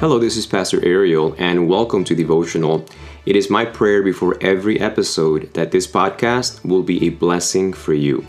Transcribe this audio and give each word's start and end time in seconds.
Hello, 0.00 0.18
this 0.18 0.38
is 0.38 0.46
Pastor 0.46 0.82
Ariel, 0.82 1.34
and 1.36 1.68
welcome 1.68 2.04
to 2.04 2.14
Devotional. 2.14 2.86
It 3.26 3.36
is 3.36 3.50
my 3.50 3.66
prayer 3.66 4.02
before 4.02 4.38
every 4.40 4.80
episode 4.80 5.52
that 5.52 5.72
this 5.72 5.86
podcast 5.86 6.64
will 6.64 6.82
be 6.82 7.04
a 7.04 7.10
blessing 7.10 7.74
for 7.74 7.92
you. 7.92 8.26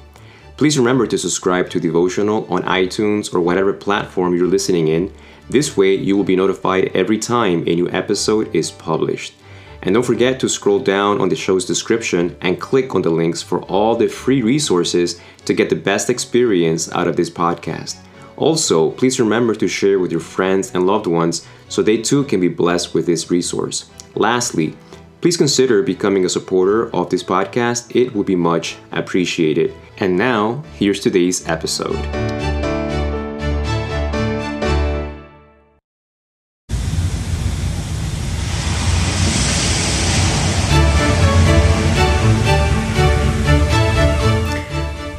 Please 0.57 0.77
remember 0.77 1.07
to 1.07 1.17
subscribe 1.17 1.69
to 1.69 1.79
Devotional 1.79 2.45
on 2.53 2.63
iTunes 2.63 3.33
or 3.33 3.39
whatever 3.39 3.71
platform 3.71 4.35
you're 4.35 4.47
listening 4.47 4.89
in. 4.89 5.13
This 5.49 5.77
way, 5.77 5.95
you 5.95 6.17
will 6.17 6.25
be 6.25 6.35
notified 6.35 6.91
every 6.93 7.17
time 7.17 7.63
a 7.65 7.75
new 7.75 7.89
episode 7.89 8.53
is 8.53 8.69
published. 8.69 9.35
And 9.81 9.93
don't 9.93 10.03
forget 10.03 10.41
to 10.41 10.49
scroll 10.49 10.79
down 10.79 11.21
on 11.21 11.29
the 11.29 11.37
show's 11.37 11.63
description 11.63 12.35
and 12.41 12.59
click 12.59 12.95
on 12.95 13.01
the 13.01 13.11
links 13.11 13.41
for 13.41 13.61
all 13.61 13.95
the 13.95 14.09
free 14.09 14.41
resources 14.41 15.21
to 15.45 15.53
get 15.53 15.69
the 15.69 15.77
best 15.77 16.09
experience 16.09 16.91
out 16.91 17.07
of 17.07 17.15
this 17.15 17.29
podcast. 17.29 17.95
Also, 18.41 18.89
please 18.89 19.19
remember 19.19 19.53
to 19.53 19.67
share 19.67 19.99
with 19.99 20.11
your 20.11 20.19
friends 20.19 20.73
and 20.73 20.87
loved 20.87 21.05
ones 21.05 21.47
so 21.71 21.81
they 21.81 21.97
too 21.97 22.25
can 22.25 22.41
be 22.41 22.49
blessed 22.49 22.93
with 22.93 23.05
this 23.05 23.31
resource. 23.31 23.89
Lastly, 24.13 24.75
please 25.21 25.37
consider 25.37 25.81
becoming 25.81 26.25
a 26.25 26.29
supporter 26.29 26.93
of 26.93 27.09
this 27.09 27.23
podcast. 27.23 27.95
It 27.95 28.13
would 28.13 28.25
be 28.25 28.35
much 28.35 28.75
appreciated. 28.91 29.73
And 29.99 30.17
now, 30.17 30.65
here's 30.75 30.99
today's 30.99 31.47
episode. 31.47 31.95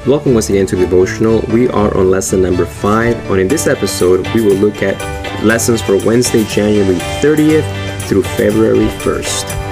Welcome 0.04 0.34
once 0.34 0.50
again 0.50 0.66
to 0.66 0.76
Devotional. 0.76 1.40
We 1.48 1.70
are 1.70 1.96
on 1.96 2.10
lesson 2.10 2.42
number 2.42 2.66
five, 2.66 3.16
and 3.30 3.40
in 3.40 3.48
this 3.48 3.66
episode, 3.66 4.26
we 4.34 4.42
will 4.42 4.56
look 4.56 4.82
at 4.82 5.21
lessons 5.44 5.82
for 5.82 5.96
Wednesday, 5.96 6.44
January 6.44 6.96
30th 7.20 8.08
through 8.08 8.22
February 8.22 8.88
1st. 9.00 9.62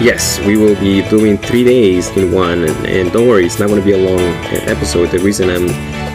Yes, 0.00 0.40
we 0.46 0.56
will 0.56 0.74
be 0.80 1.06
doing 1.10 1.36
three 1.36 1.62
days 1.62 2.08
in 2.16 2.32
one, 2.32 2.64
and, 2.64 2.86
and 2.86 3.12
don't 3.12 3.28
worry, 3.28 3.44
it's 3.44 3.58
not 3.58 3.68
going 3.68 3.80
to 3.80 3.84
be 3.84 3.92
a 3.92 3.98
long 3.98 4.18
episode. 4.66 5.10
The 5.10 5.18
reason 5.18 5.50
I'm 5.50 5.68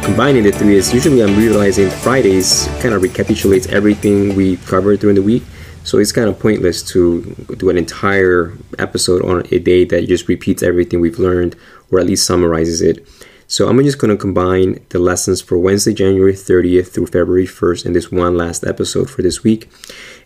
combining 0.04 0.42
the 0.42 0.52
three 0.52 0.76
is 0.76 0.92
usually 0.92 1.22
I'm 1.22 1.38
realizing 1.38 1.92
Fridays 1.92 2.68
kind 2.82 2.96
of 2.96 3.04
recapitulates 3.04 3.68
everything 3.68 4.36
we 4.36 4.58
covered 4.58 5.02
during 5.02 5.16
the 5.16 5.22
week. 5.22 5.44
So 5.86 6.00
it's 6.00 6.12
kind 6.12 6.28
of 6.28 6.40
pointless 6.40 6.82
to 6.90 7.22
do 7.58 7.70
an 7.70 7.78
entire 7.78 8.54
episode 8.80 9.24
on 9.24 9.44
a 9.52 9.60
day 9.60 9.86
that 9.86 10.08
just 10.08 10.28
repeats 10.28 10.64
everything 10.64 11.00
we've 11.00 11.20
learned 11.20 11.56
or 11.92 12.00
at 12.00 12.08
least 12.08 12.26
summarizes 12.26 12.82
it. 12.82 13.08
So 13.48 13.70
I'm 13.70 13.78
just 13.84 14.00
going 14.00 14.10
to 14.10 14.20
combine 14.20 14.84
the 14.90 14.98
lessons 14.98 15.42
for 15.42 15.60
Wednesday, 15.60 15.94
January 15.94 16.34
30th 16.34 16.88
through 16.88 17.06
February 17.06 17.46
1st 17.46 17.86
in 17.86 17.94
this 17.94 18.12
one 18.12 18.36
last 18.36 18.66
episode 18.66 19.12
for 19.12 19.22
this 19.22 19.44
week. 19.44 19.70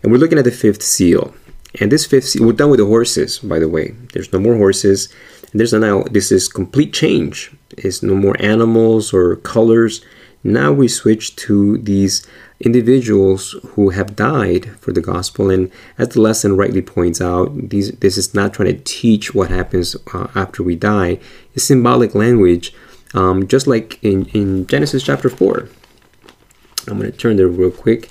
And 0.02 0.10
we're 0.10 0.18
looking 0.18 0.38
at 0.38 0.44
the 0.44 0.50
fifth 0.50 0.82
seal. 0.82 1.34
And 1.78 1.92
this 1.92 2.06
fifth 2.06 2.24
seal, 2.24 2.46
we're 2.46 2.54
done 2.54 2.70
with 2.70 2.80
the 2.80 2.86
horses, 2.86 3.38
by 3.40 3.58
the 3.58 3.68
way. 3.68 3.90
There's 4.14 4.32
no 4.32 4.40
more 4.40 4.56
horses. 4.56 5.12
And 5.52 5.60
there's 5.60 5.74
now, 5.74 6.04
this 6.04 6.32
is 6.32 6.48
complete 6.48 6.94
change 6.94 7.52
It's 7.76 8.02
no 8.02 8.14
more 8.14 8.36
animals 8.40 9.12
or 9.12 9.36
colors. 9.36 10.02
Now 10.42 10.72
we 10.72 10.88
switch 10.88 11.36
to 11.36 11.76
these 11.76 12.26
individuals 12.60 13.56
who 13.70 13.90
have 13.90 14.14
died 14.14 14.70
for 14.80 14.92
the 14.92 15.00
gospel. 15.00 15.50
And 15.50 15.70
as 15.98 16.10
the 16.10 16.20
lesson 16.20 16.56
rightly 16.56 16.82
points 16.82 17.20
out, 17.20 17.70
these, 17.70 17.92
this 17.92 18.18
is 18.18 18.34
not 18.34 18.54
trying 18.54 18.76
to 18.76 18.82
teach 18.84 19.34
what 19.34 19.50
happens 19.50 19.96
uh, 20.12 20.28
after 20.34 20.62
we 20.62 20.76
die. 20.76 21.18
It's 21.54 21.64
symbolic 21.64 22.14
language, 22.14 22.74
um, 23.14 23.46
just 23.46 23.66
like 23.66 24.02
in, 24.04 24.26
in 24.26 24.66
Genesis 24.66 25.02
chapter 25.02 25.30
4. 25.30 25.68
I'm 26.88 26.98
going 26.98 27.10
to 27.10 27.16
turn 27.16 27.36
there 27.36 27.48
real 27.48 27.70
quick. 27.70 28.10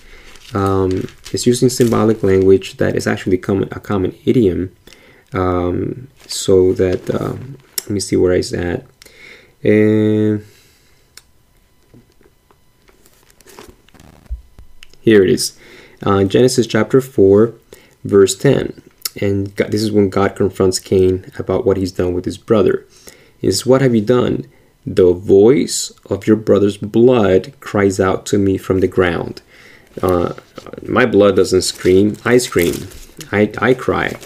Um, 0.54 1.08
it's 1.32 1.46
using 1.46 1.70
symbolic 1.70 2.24
language 2.24 2.78
that 2.78 2.96
is 2.96 3.06
actually 3.06 3.38
a 3.38 3.80
common 3.80 4.16
idiom. 4.26 4.76
Um, 5.32 6.08
so 6.26 6.74
that, 6.74 7.08
uh, 7.10 7.36
let 7.82 7.90
me 7.90 8.00
see 8.00 8.16
where 8.16 8.34
I 8.34 8.40
at. 8.40 8.86
And 9.64 10.44
here 15.02 15.24
it 15.24 15.30
is 15.30 15.58
uh, 16.04 16.24
Genesis 16.24 16.68
chapter 16.68 17.02
4, 17.02 17.54
verse 18.04 18.36
10. 18.36 18.82
And 19.22 19.56
God, 19.56 19.72
this 19.72 19.82
is 19.82 19.92
when 19.92 20.10
God 20.10 20.36
confronts 20.36 20.80
Cain 20.80 21.32
about 21.38 21.66
what 21.66 21.78
he's 21.78 21.92
done 21.92 22.14
with 22.14 22.26
his 22.26 22.38
brother. 22.38 22.86
He 23.40 23.52
says, 23.52 23.66
What 23.66 23.82
have 23.82 23.96
you 23.96 24.02
done? 24.02 24.46
The 24.86 25.14
voice 25.14 25.92
of 26.10 26.26
your 26.26 26.38
brother's 26.38 26.78
blood 26.78 27.54
cries 27.60 28.00
out 28.00 28.26
to 28.28 28.38
me 28.38 28.58
from 28.58 28.80
the 28.80 28.88
ground. 28.88 29.42
Uh, 30.02 30.34
my 30.84 31.06
blood 31.06 31.36
doesn't 31.36 31.64
scream, 31.64 32.18
I 32.24 32.38
scream. 32.38 32.88
I, 33.32 33.52
I 33.58 33.74
cry. 33.74 34.18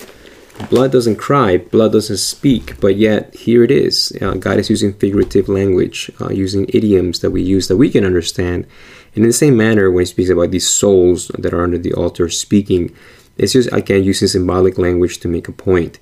Blood 0.70 0.92
doesn't 0.92 1.16
cry, 1.16 1.58
blood 1.58 1.94
doesn't 1.94 2.18
speak, 2.18 2.80
but 2.80 2.96
yet 2.96 3.34
here 3.34 3.64
it 3.64 3.72
is. 3.72 4.16
Uh, 4.22 4.36
God 4.36 4.60
is 4.60 4.70
using 4.70 4.94
figurative 4.94 5.50
language, 5.50 6.12
uh, 6.22 6.30
using 6.30 6.70
idioms 6.70 7.20
that 7.22 7.32
we 7.32 7.42
use 7.42 7.68
that 7.68 7.78
we 7.78 7.90
can 7.90 8.06
understand. 8.06 8.68
And 9.16 9.24
in 9.24 9.30
the 9.30 9.34
same 9.34 9.56
manner, 9.56 9.92
when 9.92 10.02
he 10.02 10.06
speaks 10.06 10.30
about 10.30 10.52
these 10.52 10.68
souls 10.68 11.28
that 11.38 11.54
are 11.54 11.64
under 11.64 11.78
the 11.78 11.94
altar 11.94 12.30
speaking, 12.30 12.96
it's 13.38 13.54
just, 13.54 13.72
again, 13.72 14.04
using 14.04 14.28
symbolic 14.28 14.78
language 14.78 15.20
to 15.20 15.28
make 15.28 15.48
a 15.48 15.52
point. 15.52 16.00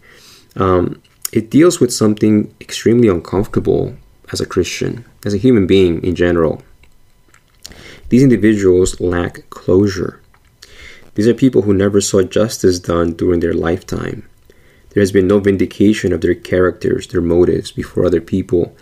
Um, 0.55 1.01
it 1.31 1.49
deals 1.49 1.79
with 1.79 1.93
something 1.93 2.53
extremely 2.59 3.07
uncomfortable 3.07 3.95
as 4.31 4.41
a 4.41 4.45
Christian, 4.45 5.05
as 5.25 5.33
a 5.33 5.37
human 5.37 5.67
being 5.67 6.03
in 6.03 6.15
general. 6.15 6.61
These 8.09 8.23
individuals 8.23 8.99
lack 8.99 9.49
closure. 9.49 10.21
These 11.15 11.27
are 11.27 11.33
people 11.33 11.63
who 11.63 11.73
never 11.73 12.01
saw 12.01 12.21
justice 12.21 12.79
done 12.79 13.13
during 13.13 13.39
their 13.39 13.53
lifetime. 13.53 14.27
There 14.89 15.01
has 15.01 15.11
been 15.11 15.27
no 15.27 15.39
vindication 15.39 16.11
of 16.11 16.19
their 16.19 16.35
characters, 16.35 17.07
their 17.07 17.21
motives 17.21 17.71
before 17.71 18.05
other 18.05 18.19
people. 18.19 18.75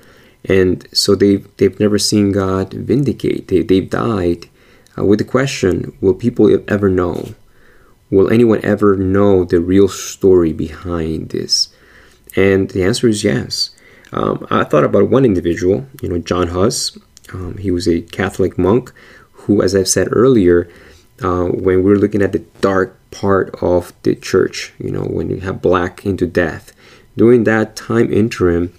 And 0.46 0.88
so 0.94 1.16
they've, 1.16 1.48
they've 1.58 1.80
never 1.80 2.00
seen 2.00 2.32
God 2.32 2.74
vindicate. 2.74 3.48
They, 3.48 3.62
they've 3.62 3.90
died 3.90 4.48
uh, 4.98 5.06
with 5.06 5.20
the 5.20 5.26
question 5.26 5.98
Will 6.02 6.14
people 6.14 6.64
ever 6.68 6.90
know? 6.90 7.36
Will 8.10 8.32
anyone 8.32 8.64
ever 8.64 8.96
know 8.96 9.44
the 9.44 9.60
real 9.60 9.88
story 9.88 10.54
behind 10.54 11.30
this? 11.30 11.70
And 12.36 12.70
the 12.72 12.84
answer 12.84 13.08
is 13.08 13.24
yes. 13.24 13.72
Um, 14.12 14.48
I 14.50 14.64
thought 14.64 14.84
about 14.84 15.10
one 15.10 15.26
individual, 15.26 15.88
you 16.02 16.10
know, 16.10 16.18
John 16.18 16.48
Huss. 16.48 16.98
Um, 17.32 17.58
he 17.58 17.70
was 17.70 17.88
a 17.88 18.02
Catholic 18.02 18.58
monk 18.58 18.92
who, 19.32 19.62
as 19.62 19.76
I've 19.76 19.88
said 19.88 20.08
earlier, 20.12 20.70
uh, 21.22 21.46
when 21.46 21.84
we're 21.84 21.96
looking 21.96 22.22
at 22.22 22.32
the 22.32 22.46
dark 22.62 22.98
part 23.12 23.56
of 23.62 23.94
the 24.04 24.16
church, 24.16 24.74
you 24.80 24.92
know, 24.92 25.04
when 25.04 25.30
you 25.30 25.42
have 25.42 25.62
black 25.62 26.06
into 26.06 26.26
death. 26.26 26.74
During 27.16 27.44
that 27.44 27.76
time 27.76 28.12
interim, 28.12 28.74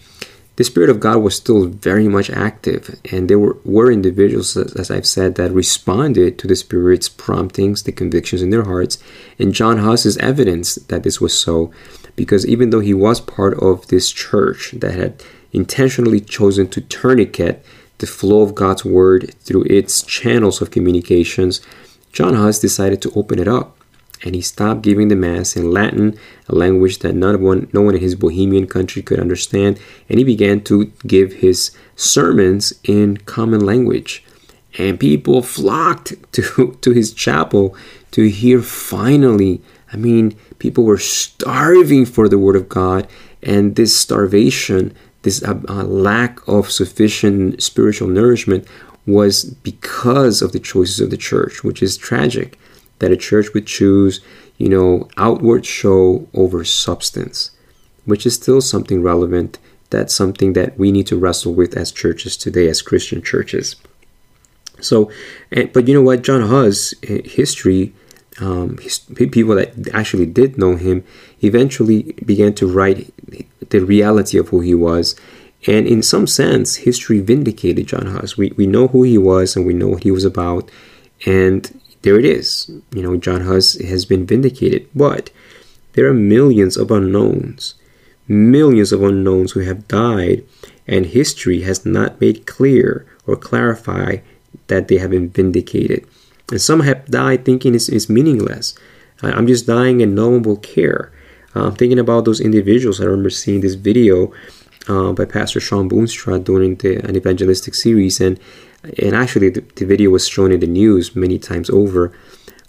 the 0.61 0.65
Spirit 0.65 0.91
of 0.91 1.01
God 1.01 1.23
was 1.23 1.35
still 1.35 1.65
very 1.65 2.07
much 2.07 2.29
active, 2.29 3.01
and 3.11 3.31
there 3.31 3.39
were, 3.39 3.57
were 3.65 3.91
individuals, 3.91 4.59
as 4.59 4.91
I've 4.91 5.07
said, 5.07 5.37
that 5.37 5.53
responded 5.53 6.39
to 6.39 6.47
the 6.47 6.55
Spirit's 6.55 7.09
promptings, 7.09 7.85
the 7.85 7.93
convictions 7.93 8.43
in 8.43 8.51
their 8.51 8.65
hearts. 8.65 8.99
And 9.39 9.55
John 9.55 9.79
Huss 9.79 10.05
is 10.05 10.19
evidence 10.19 10.75
that 10.75 11.03
this 11.03 11.19
was 11.19 11.33
so, 11.33 11.73
because 12.15 12.47
even 12.47 12.69
though 12.69 12.81
he 12.81 12.93
was 12.93 13.23
part 13.23 13.55
of 13.55 13.87
this 13.87 14.13
church 14.13 14.73
that 14.73 14.97
had 14.97 15.25
intentionally 15.55 16.21
chosen 16.21 16.69
to 16.69 16.83
tourniquet 16.83 17.65
the 17.97 18.07
flow 18.07 18.43
of 18.43 18.55
God's 18.55 18.85
word 18.85 19.33
through 19.41 19.65
its 19.65 20.03
channels 20.03 20.61
of 20.61 20.71
communications, 20.71 21.63
John 22.13 22.35
Huss 22.35 22.59
decided 22.59 23.01
to 23.01 23.13
open 23.17 23.39
it 23.39 23.49
up 23.49 23.79
and 24.23 24.35
he 24.35 24.41
stopped 24.41 24.83
giving 24.83 25.09
the 25.09 25.17
Mass 25.17 25.57
in 25.57 25.71
Latin, 25.71 26.19
a 26.49 26.55
language 26.55 26.99
that 26.99 27.15
none 27.15 27.41
one, 27.41 27.69
no 27.73 27.81
one 27.81 27.95
in 27.95 28.01
his 28.01 28.15
Bohemian 28.15 28.67
country 28.67 29.03
could 29.03 29.19
understand, 29.19 29.79
and 30.09 30.19
he 30.19 30.25
began 30.25 30.63
to 30.65 30.93
give 31.07 31.35
his 31.35 31.71
sermons 31.97 32.75
in 32.85 33.17
common 33.19 33.65
language. 33.65 34.25
And 34.79 35.01
people 35.01 35.43
flocked 35.43 36.15
to, 36.33 36.77
to 36.81 36.91
his 36.93 37.13
chapel 37.13 37.75
to 38.13 38.29
hear 38.29 38.61
finally. 38.61 39.63
I 39.93 39.97
mean, 39.97 40.37
people 40.59 40.85
were 40.85 40.99
starving 40.99 42.05
for 42.07 42.29
the 42.29 42.39
Word 42.39 42.57
of 42.57 42.69
God, 42.69 43.09
and 43.43 43.77
this 43.77 43.99
starvation, 43.99 44.95
this 45.23 45.43
uh, 45.43 45.61
uh, 45.69 45.85
lack 45.85 46.47
of 46.47 46.71
sufficient 46.71 47.63
spiritual 47.63 48.09
nourishment, 48.09 48.67
was 49.07 49.45
because 49.45 50.43
of 50.43 50.53
the 50.53 50.61
choices 50.61 51.01
of 51.01 51.11
the 51.11 51.17
church, 51.17 51.65
which 51.65 51.83
is 51.83 51.97
tragic 51.97 52.59
that 53.01 53.13
a 53.13 53.17
church 53.17 53.53
would 53.53 53.67
choose, 53.67 54.21
you 54.57 54.69
know, 54.69 55.09
outward 55.17 55.67
show 55.67 56.29
over 56.33 56.65
substance, 56.65 57.51
which 58.05 58.25
is 58.25 58.35
still 58.35 58.61
something 58.61 59.03
relevant. 59.03 59.59
That's 59.91 60.15
something 60.15 60.53
that 60.55 60.79
we 60.79 60.93
need 60.93 61.09
to 61.09 61.19
wrestle 61.19 61.53
with 61.53 61.77
as 61.77 61.93
churches 61.93 62.37
today, 62.37 62.69
as 62.69 62.81
Christian 62.81 63.21
churches. 63.23 63.77
So, 64.81 65.11
and, 65.51 65.71
but 65.73 65.89
you 65.89 65.95
know 65.95 66.03
what, 66.03 66.23
John 66.23 66.43
Huss' 66.43 66.95
history 67.03 67.93
um, 68.41 68.79
his, 68.79 68.99
people 68.99 69.55
that 69.57 69.89
actually 69.93 70.27
did 70.27 70.59
know 70.59 70.77
him 70.77 71.05
eventually 71.43 72.15
began 72.25 72.55
to 72.55 72.67
write 72.67 73.13
the 73.71 73.81
reality 73.81 74.39
of 74.39 74.49
who 74.49 74.61
he 74.61 74.75
was. 74.75 75.15
And 75.67 75.87
in 75.87 76.03
some 76.03 76.27
sense, 76.27 76.77
history 76.77 77.21
vindicated 77.21 77.87
John 77.87 78.07
Huss. 78.07 78.37
We, 78.37 78.53
we 78.57 78.67
know 78.67 78.89
who 78.89 79.03
he 79.03 79.19
was 79.19 79.57
and 79.57 79.67
we 79.67 79.75
know 79.75 79.89
what 79.89 80.05
he 80.05 80.11
was 80.11 80.25
about. 80.25 80.71
And 81.27 81.80
there 82.03 82.19
it 82.19 82.25
is. 82.25 82.71
You 82.93 83.03
know, 83.03 83.17
John 83.17 83.43
Huss 83.43 83.75
has 83.81 84.05
been 84.05 84.27
vindicated. 84.27 84.89
But 84.95 85.31
there 85.93 86.07
are 86.07 86.15
millions 86.15 86.77
of 86.77 86.91
unknowns, 86.91 87.75
millions 88.29 88.93
of 88.93 89.03
unknowns 89.03 89.53
who 89.53 89.61
have 89.61 89.89
died, 89.89 90.45
and 90.87 91.07
history 91.07 91.63
has 91.63 91.85
not 91.85 92.21
made 92.21 92.47
clear 92.47 93.07
or 93.27 93.37
clarify 93.37 94.19
that 94.69 94.89
they 94.89 94.99
have 94.99 95.11
been 95.11 95.29
vindicated. 95.29 96.07
And 96.51 96.61
some 96.61 96.81
have 96.81 97.07
died 97.07 97.45
thinking 97.45 97.75
it's, 97.75 97.89
it's 97.89 98.09
meaningless. 98.09 98.75
I'm 99.23 99.47
just 99.47 99.67
dying 99.67 100.03
and 100.03 100.15
no 100.15 100.31
one 100.31 100.43
will 100.43 100.57
care. 100.57 101.13
Uh, 101.55 101.67
I'm 101.67 101.75
thinking 101.75 101.99
about 101.99 102.25
those 102.25 102.41
individuals. 102.41 103.01
I 103.01 103.05
remember 103.05 103.31
seeing 103.31 103.61
this 103.61 103.75
video 103.75 104.33
uh, 104.89 105.13
by 105.13 105.25
Pastor 105.25 105.61
Shawn 105.61 105.91
Boonstra 105.91 106.43
doing 106.43 106.77
the, 106.77 106.97
an 107.07 107.17
evangelistic 107.17 107.75
series, 107.75 108.21
and 108.21 108.39
and 108.99 109.15
actually 109.15 109.51
the, 109.51 109.61
the, 109.77 109.85
video 109.85 110.11
was 110.11 110.29
shown 110.29 110.53
in 110.53 110.61
the 110.61 110.67
news 110.67 111.15
many 111.15 111.39
times 111.39 111.69
over 111.71 112.13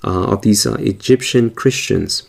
uh, 0.04 0.26
of 0.26 0.42
these 0.42 0.66
uh, 0.66 0.76
Egyptian 0.76 1.52
Christians. 1.52 2.28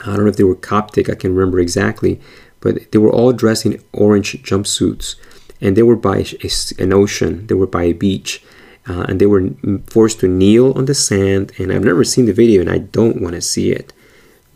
I 0.00 0.16
don't 0.16 0.24
know 0.24 0.30
if 0.30 0.36
they 0.36 0.44
were 0.44 0.56
Coptic, 0.56 1.08
I 1.08 1.14
can 1.14 1.34
remember 1.34 1.60
exactly, 1.60 2.20
but 2.60 2.90
they 2.92 2.98
were 2.98 3.12
all 3.12 3.32
dressed 3.32 3.64
in 3.64 3.82
orange 3.92 4.42
jumpsuits, 4.42 5.14
and 5.60 5.76
they 5.76 5.82
were 5.82 5.96
by 5.96 6.18
a, 6.42 6.50
an 6.78 6.92
ocean. 6.92 7.46
They 7.46 7.54
were 7.54 7.66
by 7.66 7.84
a 7.84 7.92
beach 7.92 8.42
uh, 8.86 9.06
and 9.08 9.20
they 9.20 9.26
were 9.26 9.50
forced 9.86 10.20
to 10.20 10.28
kneel 10.28 10.72
on 10.72 10.84
the 10.84 10.94
sand. 10.94 11.52
And 11.58 11.72
I've 11.72 11.84
never 11.84 12.04
seen 12.04 12.26
the 12.26 12.32
video, 12.32 12.60
and 12.60 12.70
I 12.70 12.78
don't 12.78 13.20
want 13.20 13.34
to 13.34 13.40
see 13.40 13.72
it. 13.72 13.92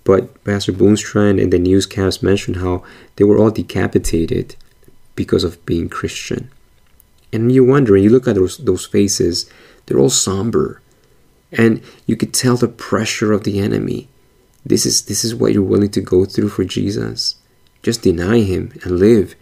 But 0.04 0.42
Pastor 0.44 0.72
Boonstra 0.72 1.40
and 1.40 1.52
the 1.52 1.58
newscast 1.58 2.22
mentioned 2.22 2.56
how 2.56 2.82
they 3.16 3.24
were 3.24 3.38
all 3.38 3.50
decapitated 3.50 4.56
because 5.14 5.44
of 5.44 5.64
being 5.66 5.88
Christian. 5.88 6.50
And 7.32 7.52
you 7.52 7.64
wonder, 7.64 7.96
you 7.96 8.10
look 8.10 8.26
at 8.26 8.36
those 8.36 8.58
those 8.58 8.86
faces, 8.86 9.50
they're 9.86 9.98
all 9.98 10.10
somber, 10.10 10.80
and 11.52 11.82
you 12.06 12.16
could 12.16 12.32
tell 12.32 12.56
the 12.56 12.68
pressure 12.68 13.32
of 13.32 13.44
the 13.44 13.60
enemy. 13.60 14.08
This 14.64 14.86
is 14.86 15.04
this 15.04 15.24
is 15.24 15.34
what 15.34 15.52
you're 15.52 15.62
willing 15.62 15.90
to 15.90 16.00
go 16.00 16.24
through 16.24 16.48
for 16.48 16.64
Jesus. 16.64 17.36
Just 17.82 18.02
deny 18.02 18.40
him 18.40 18.72
and 18.82 18.98
live. 18.98 19.34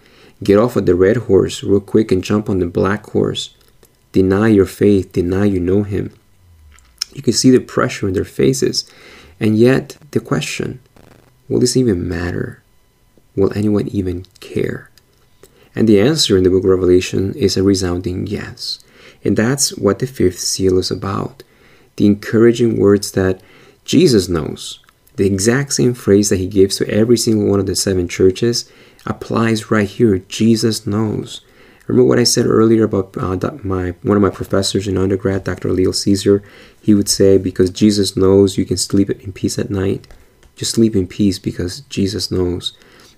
Get 0.42 0.58
off 0.58 0.76
of 0.76 0.84
the 0.84 0.94
red 0.94 1.16
horse 1.16 1.62
real 1.62 1.80
quick 1.80 2.12
and 2.12 2.22
jump 2.22 2.50
on 2.50 2.58
the 2.58 2.66
black 2.66 3.06
horse 3.06 3.56
deny 4.16 4.48
your 4.48 4.64
faith, 4.64 5.12
deny 5.12 5.44
you 5.44 5.60
know 5.60 5.82
Him. 5.82 6.10
You 7.12 7.20
can 7.20 7.34
see 7.34 7.50
the 7.50 7.60
pressure 7.60 8.08
in 8.08 8.14
their 8.14 8.24
faces. 8.24 8.90
And 9.38 9.58
yet, 9.58 9.98
the 10.12 10.20
question 10.20 10.80
will 11.48 11.60
this 11.60 11.76
even 11.76 12.08
matter? 12.08 12.62
Will 13.36 13.52
anyone 13.54 13.88
even 13.88 14.24
care? 14.40 14.90
And 15.76 15.86
the 15.86 16.00
answer 16.00 16.36
in 16.36 16.42
the 16.42 16.50
book 16.50 16.64
of 16.64 16.70
Revelation 16.70 17.34
is 17.34 17.56
a 17.56 17.62
resounding 17.62 18.26
yes. 18.26 18.80
And 19.22 19.36
that's 19.36 19.76
what 19.76 19.98
the 19.98 20.06
fifth 20.06 20.40
seal 20.40 20.78
is 20.78 20.90
about. 20.90 21.42
The 21.96 22.06
encouraging 22.06 22.80
words 22.80 23.12
that 23.12 23.42
Jesus 23.84 24.28
knows. 24.28 24.80
The 25.16 25.26
exact 25.26 25.74
same 25.74 25.94
phrase 25.94 26.30
that 26.30 26.38
he 26.38 26.46
gives 26.46 26.76
to 26.76 26.88
every 26.88 27.18
single 27.18 27.48
one 27.48 27.60
of 27.60 27.66
the 27.66 27.76
seven 27.76 28.08
churches 28.08 28.70
applies 29.04 29.70
right 29.70 29.88
here. 29.88 30.18
Jesus 30.18 30.86
knows. 30.86 31.42
Remember 31.86 32.08
what 32.08 32.18
I 32.18 32.24
said 32.24 32.46
earlier 32.46 32.84
about 32.84 33.16
uh, 33.16 33.36
my 33.62 33.90
one 34.02 34.16
of 34.16 34.22
my 34.22 34.30
professors 34.30 34.88
in 34.88 34.98
undergrad, 34.98 35.44
Dr. 35.44 35.70
Leo 35.70 35.92
Caesar? 35.92 36.42
He 36.82 36.94
would 36.94 37.08
say, 37.08 37.38
because 37.38 37.70
Jesus 37.70 38.16
knows 38.16 38.58
you 38.58 38.64
can 38.64 38.76
sleep 38.76 39.08
in 39.08 39.32
peace 39.32 39.58
at 39.58 39.70
night, 39.70 40.08
just 40.56 40.72
sleep 40.72 40.96
in 40.96 41.06
peace 41.06 41.38
because 41.38 41.80
Jesus 41.82 42.30
knows. 42.30 42.76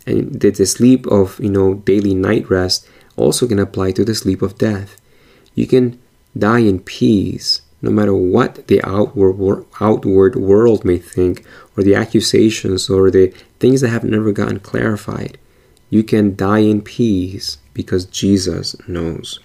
And 0.09 0.41
the, 0.41 0.51
the 0.51 0.67
sleep 0.67 1.07
of 1.07 1.39
you 1.39 1.51
know 1.51 1.75
daily 1.75 2.15
night 2.15 2.49
rest 2.49 2.89
also 3.17 3.47
can 3.47 3.59
apply 3.59 3.93
to 3.93 4.05
the 4.05 4.15
sleep 4.15 4.41
of 4.43 4.59
death. 4.59 4.97
You 5.55 5.67
can 5.67 6.01
die 6.37 6.61
in 6.61 6.81
peace 6.81 7.63
no 7.81 7.91
matter 7.91 8.15
what 8.15 8.67
the 8.67 8.83
outward 8.83 9.65
outward 9.81 10.35
world 10.37 10.85
may 10.85 10.99
think, 10.99 11.45
or 11.77 11.83
the 11.83 11.95
accusations, 11.95 12.91
or 12.91 13.11
the 13.11 13.29
things 13.61 13.81
that 13.81 13.91
have 13.91 14.05
never 14.05 14.33
gotten 14.33 14.61
clarified. 14.61 15.39
You 15.91 16.03
can 16.03 16.35
die 16.35 16.59
in 16.73 16.83
peace 16.83 17.59
because 17.75 18.05
Jesus 18.05 18.77
knows. 18.89 19.41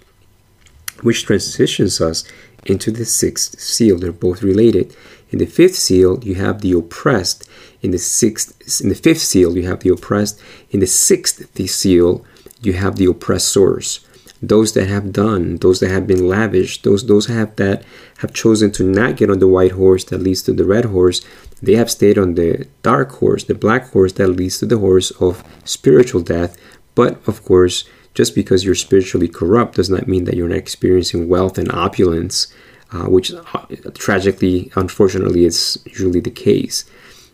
Which 1.01 1.25
transitions 1.25 2.01
us 2.01 2.23
into 2.65 2.91
the 2.91 3.05
sixth 3.05 3.59
seal. 3.59 3.99
They're 3.99 4.11
both 4.11 4.41
related. 4.41 4.95
In 5.29 5.39
the 5.39 5.45
fifth 5.45 5.75
seal, 5.75 6.23
you 6.23 6.35
have 6.35 6.61
the 6.61 6.73
oppressed. 6.73 7.47
In 7.83 7.91
the 7.91 7.99
sixth, 7.99 8.81
in 8.81 8.89
the 8.89 8.95
fifth 8.95 9.21
seal, 9.21 9.57
you 9.57 9.67
have 9.67 9.81
the 9.81 9.89
oppressed. 9.89 10.41
In 10.71 10.79
the 10.79 10.87
sixth 10.87 11.55
seal, 11.69 12.25
you 12.61 12.73
have 12.73 12.95
the 12.95 13.05
oppressors. 13.05 13.99
Those 14.41 14.73
that 14.73 14.87
have 14.87 15.13
done, 15.13 15.57
those 15.57 15.79
that 15.81 15.91
have 15.91 16.07
been 16.07 16.27
lavish, 16.27 16.81
those 16.81 17.05
those 17.05 17.27
have 17.27 17.55
that 17.57 17.83
have 18.17 18.33
chosen 18.33 18.71
to 18.71 18.83
not 18.83 19.17
get 19.17 19.29
on 19.29 19.39
the 19.39 19.47
white 19.47 19.73
horse 19.73 20.03
that 20.05 20.21
leads 20.21 20.41
to 20.43 20.53
the 20.53 20.65
red 20.65 20.85
horse. 20.85 21.21
They 21.61 21.75
have 21.75 21.91
stayed 21.91 22.17
on 22.17 22.35
the 22.35 22.67
dark 22.81 23.11
horse, 23.19 23.43
the 23.43 23.55
black 23.55 23.91
horse 23.91 24.13
that 24.13 24.27
leads 24.27 24.57
to 24.59 24.65
the 24.65 24.79
horse 24.79 25.11
of 25.11 25.43
spiritual 25.63 26.21
death. 26.21 26.57
But 26.95 27.25
of 27.27 27.43
course, 27.45 27.85
just 28.13 28.35
because 28.35 28.63
you're 28.63 28.75
spiritually 28.75 29.27
corrupt 29.27 29.75
does 29.75 29.89
not 29.89 30.07
mean 30.07 30.25
that 30.25 30.35
you're 30.35 30.49
not 30.49 30.57
experiencing 30.57 31.27
wealth 31.27 31.57
and 31.57 31.71
opulence, 31.71 32.53
uh, 32.91 33.05
which 33.05 33.33
uh, 33.33 33.65
tragically, 33.93 34.71
unfortunately, 34.75 35.45
is 35.45 35.81
usually 35.85 36.19
the 36.19 36.29
case. 36.29 36.85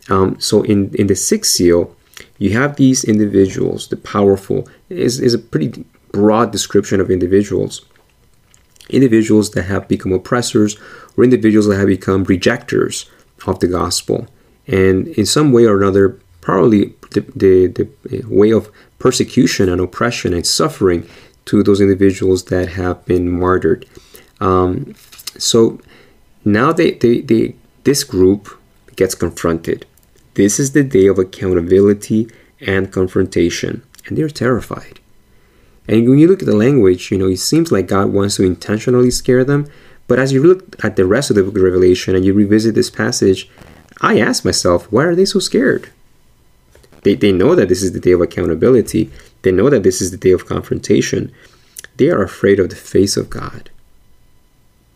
Um, 0.09 0.39
so 0.39 0.63
in, 0.63 0.93
in 0.95 1.07
the 1.07 1.15
sixth 1.15 1.51
seal, 1.51 1.95
you 2.37 2.51
have 2.51 2.75
these 2.75 3.03
individuals, 3.03 3.87
the 3.87 3.97
powerful, 3.97 4.67
is, 4.89 5.19
is 5.19 5.33
a 5.33 5.39
pretty 5.39 5.85
broad 6.11 6.51
description 6.51 6.99
of 6.99 7.11
individuals. 7.11 7.85
Individuals 8.89 9.51
that 9.51 9.63
have 9.63 9.87
become 9.87 10.11
oppressors 10.11 10.77
or 11.15 11.23
individuals 11.23 11.67
that 11.67 11.77
have 11.77 11.87
become 11.87 12.23
rejectors 12.23 13.09
of 13.45 13.59
the 13.59 13.67
gospel. 13.67 14.27
And 14.67 15.07
in 15.09 15.25
some 15.25 15.51
way 15.51 15.65
or 15.65 15.77
another, 15.77 16.19
probably 16.41 16.93
the, 17.11 17.21
the, 17.35 17.67
the 18.03 18.23
way 18.27 18.51
of 18.51 18.71
persecution 18.97 19.69
and 19.69 19.79
oppression 19.79 20.33
and 20.33 20.45
suffering 20.45 21.07
to 21.45 21.63
those 21.63 21.81
individuals 21.81 22.45
that 22.45 22.69
have 22.69 23.05
been 23.05 23.29
martyred. 23.29 23.85
Um, 24.39 24.95
so 25.37 25.79
now 26.45 26.71
they, 26.71 26.91
they, 26.91 27.21
they, 27.21 27.55
this 27.83 28.03
group 28.03 28.49
gets 28.95 29.15
confronted. 29.15 29.85
This 30.39 30.57
is 30.57 30.71
the 30.71 30.85
day 30.85 31.07
of 31.07 31.19
accountability 31.19 32.29
and 32.61 32.93
confrontation, 32.93 33.83
and 34.05 34.17
they're 34.17 34.29
terrified. 34.29 35.01
And 35.85 36.07
when 36.07 36.17
you 36.17 36.29
look 36.29 36.41
at 36.41 36.45
the 36.45 36.55
language, 36.55 37.11
you 37.11 37.17
know, 37.17 37.27
it 37.27 37.39
seems 37.39 37.73
like 37.73 37.87
God 37.87 38.13
wants 38.13 38.37
to 38.37 38.43
intentionally 38.43 39.11
scare 39.11 39.43
them. 39.43 39.69
But 40.07 40.17
as 40.17 40.31
you 40.31 40.41
look 40.41 40.81
at 40.81 40.95
the 40.95 41.05
rest 41.05 41.29
of 41.29 41.35
the 41.35 41.43
book 41.43 41.57
of 41.57 41.63
Revelation 41.63 42.15
and 42.15 42.23
you 42.23 42.31
revisit 42.31 42.73
this 42.73 42.89
passage, 42.89 43.49
I 43.99 44.21
ask 44.21 44.45
myself, 44.45 44.89
why 44.89 45.03
are 45.03 45.13
they 45.13 45.25
so 45.25 45.39
scared? 45.39 45.89
They, 47.03 47.15
they 47.15 47.33
know 47.33 47.53
that 47.53 47.67
this 47.67 47.83
is 47.83 47.91
the 47.91 47.99
day 47.99 48.13
of 48.13 48.21
accountability. 48.21 49.11
They 49.41 49.51
know 49.51 49.69
that 49.69 49.83
this 49.83 50.01
is 50.01 50.11
the 50.11 50.15
day 50.15 50.31
of 50.31 50.45
confrontation. 50.45 51.33
They 51.97 52.09
are 52.11 52.23
afraid 52.23 52.61
of 52.61 52.69
the 52.69 52.77
face 52.77 53.17
of 53.17 53.29
God. 53.29 53.69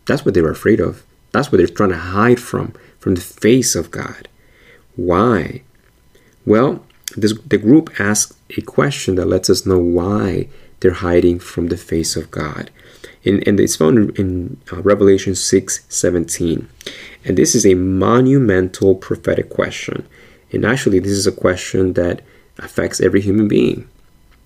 That's 0.06 0.24
what 0.24 0.32
they're 0.32 0.50
afraid 0.50 0.80
of. 0.80 1.04
That's 1.32 1.52
what 1.52 1.58
they're 1.58 1.66
trying 1.66 1.90
to 1.90 1.98
hide 1.98 2.40
from, 2.40 2.72
from 2.98 3.14
the 3.14 3.20
face 3.20 3.74
of 3.74 3.90
God. 3.90 4.26
Why? 4.96 5.62
Well, 6.46 6.84
this, 7.16 7.38
the 7.46 7.58
group 7.58 8.00
asks 8.00 8.36
a 8.56 8.60
question 8.62 9.14
that 9.16 9.26
lets 9.26 9.50
us 9.50 9.66
know 9.66 9.78
why 9.78 10.48
they're 10.80 10.92
hiding 10.92 11.38
from 11.38 11.68
the 11.68 11.76
face 11.76 12.16
of 12.16 12.30
God. 12.30 12.70
And, 13.24 13.46
and 13.48 13.58
it's 13.58 13.76
found 13.76 14.18
in 14.18 14.60
uh, 14.72 14.82
Revelation 14.82 15.34
6 15.34 15.86
17. 15.88 16.68
And 17.24 17.38
this 17.38 17.54
is 17.54 17.64
a 17.64 17.74
monumental 17.74 18.94
prophetic 18.94 19.48
question. 19.48 20.06
And 20.52 20.64
actually, 20.64 20.98
this 20.98 21.12
is 21.12 21.26
a 21.26 21.32
question 21.32 21.94
that 21.94 22.20
affects 22.58 23.00
every 23.00 23.20
human 23.20 23.48
being. 23.48 23.88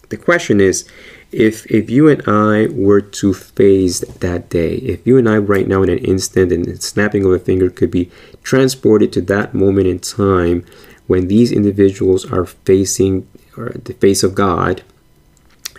The 0.08 0.16
question 0.16 0.60
is 0.60 0.88
if, 1.30 1.66
if 1.66 1.90
you 1.90 2.08
and 2.08 2.22
I 2.26 2.68
were 2.72 3.00
to 3.00 3.34
face 3.34 4.00
that 4.00 4.48
day, 4.48 4.76
if 4.76 5.06
you 5.06 5.18
and 5.18 5.28
I 5.28 5.36
right 5.38 5.68
now 5.68 5.82
in 5.82 5.90
an 5.90 5.98
instant 5.98 6.52
and 6.52 6.82
snapping 6.82 7.24
of 7.24 7.32
a 7.32 7.38
finger 7.38 7.68
could 7.68 7.90
be 7.90 8.10
transported 8.42 9.12
to 9.12 9.20
that 9.22 9.54
moment 9.54 9.86
in 9.86 9.98
time 9.98 10.64
when 11.06 11.28
these 11.28 11.52
individuals 11.52 12.30
are 12.30 12.46
facing 12.46 13.28
the 13.56 13.94
face 13.94 14.22
of 14.22 14.34
God, 14.34 14.82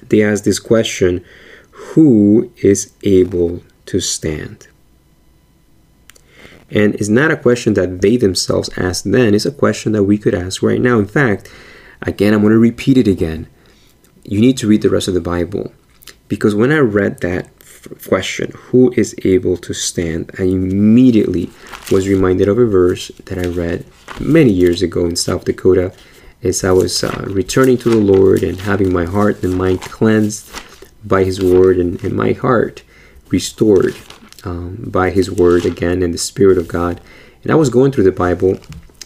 they 0.10 0.24
ask 0.24 0.44
this 0.44 0.60
question 0.60 1.24
who 1.72 2.52
is 2.58 2.94
able 3.04 3.64
to 3.86 4.00
stand? 4.00 4.68
And 6.70 6.94
it's 6.96 7.10
not 7.10 7.32
a 7.32 7.38
question 7.38 7.74
that 7.76 8.02
they 8.02 8.18
themselves 8.18 8.70
asked 8.78 9.12
then, 9.12 9.34
it's 9.34 9.46
a 9.46 9.52
question 9.52 9.94
that 9.94 10.04
we 10.04 10.18
could 10.18 10.36
ask 10.36 10.62
right 10.62 10.82
now. 10.82 11.00
In 11.00 11.08
fact, 11.08 11.52
again, 12.02 12.34
I'm 12.34 12.42
going 12.42 12.54
to 12.54 12.60
repeat 12.60 12.98
it 12.98 13.08
again. 13.08 13.48
You 14.24 14.40
need 14.40 14.58
to 14.58 14.68
read 14.68 14.82
the 14.82 14.90
rest 14.90 15.08
of 15.08 15.14
the 15.14 15.22
Bible. 15.22 15.72
Because 16.28 16.54
when 16.54 16.72
I 16.72 16.80
read 16.80 17.22
that 17.22 17.50
question, 18.08 18.52
who 18.56 18.94
is 18.96 19.16
able 19.24 19.58
to 19.58 19.74
stand? 19.74 20.32
I 20.38 20.44
immediately 20.44 21.50
was 21.92 22.08
reminded 22.08 22.48
of 22.48 22.58
a 22.58 22.66
verse 22.66 23.10
that 23.26 23.38
I 23.38 23.48
read 23.48 23.86
many 24.20 24.52
years 24.52 24.82
ago 24.82 25.06
in 25.06 25.16
South 25.16 25.46
Dakota 25.46 25.94
as 26.44 26.64
I 26.64 26.72
was 26.72 27.04
uh, 27.04 27.26
returning 27.28 27.78
to 27.80 27.90
the 27.90 27.98
Lord 27.98 28.44
and 28.44 28.62
having 28.62 28.94
my 28.94 29.06
heart 29.06 29.44
and 29.44 29.58
mind 29.58 29.82
cleansed 29.82 30.50
by 31.04 31.24
His 31.24 31.42
Word 31.42 31.78
and, 31.78 32.02
and 32.04 32.14
my 32.14 32.34
heart 32.34 32.84
restored 33.30 33.96
um, 34.44 34.78
by 34.88 35.10
His 35.10 35.30
Word 35.32 35.66
again 35.66 36.02
and 36.02 36.14
the 36.14 36.18
Spirit 36.18 36.58
of 36.58 36.68
God. 36.68 37.02
And 37.44 37.52
I 37.52 37.56
was 37.56 37.70
going 37.70 37.92
through 37.92 38.06
the 38.06 38.12
Bible. 38.12 38.60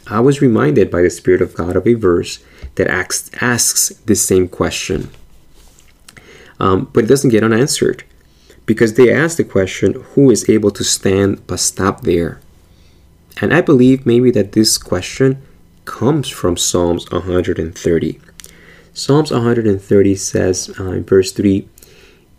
I 0.07 0.19
was 0.19 0.41
reminded 0.41 0.91
by 0.91 1.01
the 1.01 1.09
Spirit 1.09 1.41
of 1.41 1.55
God 1.55 1.75
of 1.75 1.87
a 1.87 1.93
verse 1.93 2.43
that 2.75 2.87
asks, 2.87 3.29
asks 3.41 3.89
the 4.05 4.15
same 4.15 4.47
question. 4.47 5.09
Um, 6.59 6.89
but 6.93 7.05
it 7.05 7.07
doesn't 7.07 7.31
get 7.31 7.43
unanswered 7.43 8.03
because 8.65 8.93
they 8.93 9.13
ask 9.13 9.37
the 9.37 9.43
question 9.43 9.93
who 10.13 10.29
is 10.29 10.49
able 10.49 10.71
to 10.71 10.83
stand 10.83 11.45
but 11.47 11.59
stop 11.59 12.01
there? 12.01 12.39
And 13.41 13.53
I 13.53 13.61
believe 13.61 14.05
maybe 14.05 14.31
that 14.31 14.51
this 14.51 14.77
question 14.77 15.41
comes 15.85 16.29
from 16.29 16.57
Psalms 16.57 17.09
130. 17.11 18.19
Psalms 18.93 19.31
130 19.31 20.15
says 20.15 20.71
uh, 20.79 20.91
in 20.91 21.03
verse 21.03 21.31
3 21.31 21.67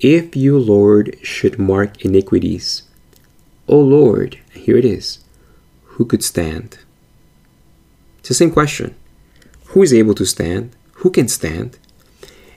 If 0.00 0.36
you, 0.36 0.58
Lord, 0.58 1.16
should 1.22 1.58
mark 1.58 2.04
iniquities, 2.04 2.84
O 3.66 3.78
Lord, 3.78 4.38
here 4.52 4.76
it 4.76 4.84
is, 4.84 5.18
who 5.84 6.04
could 6.04 6.22
stand? 6.22 6.78
It's 8.24 8.30
the 8.30 8.34
same 8.34 8.52
question. 8.52 8.94
Who 9.66 9.82
is 9.82 9.92
able 9.92 10.14
to 10.14 10.24
stand? 10.24 10.74
Who 10.94 11.10
can 11.10 11.28
stand? 11.28 11.78